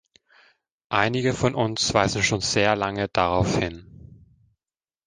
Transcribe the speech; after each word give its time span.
Einige 0.89 1.31
von 1.31 1.53
uns 1.53 1.93
weisen 1.93 2.23
schon 2.23 2.41
sehr 2.41 2.75
lange 2.75 3.07
darauf 3.07 3.57
hin. 3.59 4.25